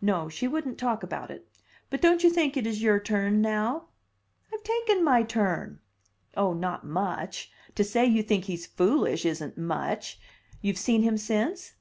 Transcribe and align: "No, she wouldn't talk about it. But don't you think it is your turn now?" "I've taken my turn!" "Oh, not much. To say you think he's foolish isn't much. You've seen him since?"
"No, 0.00 0.28
she 0.28 0.46
wouldn't 0.46 0.78
talk 0.78 1.02
about 1.02 1.28
it. 1.28 1.48
But 1.90 2.00
don't 2.00 2.22
you 2.22 2.30
think 2.30 2.56
it 2.56 2.68
is 2.68 2.82
your 2.84 3.00
turn 3.00 3.42
now?" 3.42 3.88
"I've 4.54 4.62
taken 4.62 5.02
my 5.02 5.24
turn!" 5.24 5.80
"Oh, 6.36 6.52
not 6.54 6.86
much. 6.86 7.50
To 7.74 7.82
say 7.82 8.04
you 8.06 8.22
think 8.22 8.44
he's 8.44 8.64
foolish 8.64 9.24
isn't 9.24 9.58
much. 9.58 10.20
You've 10.62 10.78
seen 10.78 11.02
him 11.02 11.16
since?" 11.18 11.72